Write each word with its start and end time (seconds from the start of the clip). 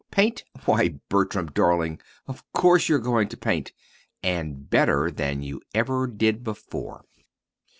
Paint? 0.09 0.43
Why, 0.65 0.95
Bertram, 1.09 1.45
darling, 1.53 2.01
of 2.25 2.43
course 2.53 2.89
you're 2.89 2.97
going 2.97 3.27
to 3.29 3.37
paint, 3.37 3.71
and 4.23 4.67
better 4.67 5.11
than 5.11 5.43
you 5.43 5.61
ever 5.75 6.07
did 6.07 6.43
before!" 6.43 7.05